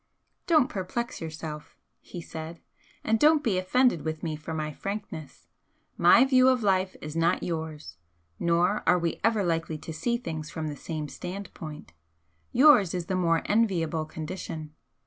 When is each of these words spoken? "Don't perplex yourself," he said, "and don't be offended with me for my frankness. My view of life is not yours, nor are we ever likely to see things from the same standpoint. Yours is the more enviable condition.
"Don't 0.47 0.67
perplex 0.67 1.21
yourself," 1.21 1.77
he 1.99 2.21
said, 2.21 2.59
"and 3.03 3.19
don't 3.19 3.43
be 3.43 3.59
offended 3.59 4.01
with 4.01 4.23
me 4.23 4.35
for 4.35 4.51
my 4.51 4.73
frankness. 4.73 5.45
My 5.95 6.25
view 6.25 6.47
of 6.49 6.63
life 6.63 6.95
is 7.03 7.15
not 7.15 7.43
yours, 7.43 7.97
nor 8.39 8.81
are 8.87 8.97
we 8.97 9.19
ever 9.23 9.43
likely 9.43 9.77
to 9.77 9.93
see 9.93 10.17
things 10.17 10.49
from 10.49 10.69
the 10.69 10.75
same 10.75 11.07
standpoint. 11.07 11.93
Yours 12.51 12.95
is 12.95 13.05
the 13.05 13.15
more 13.15 13.43
enviable 13.45 14.05
condition. 14.05 14.73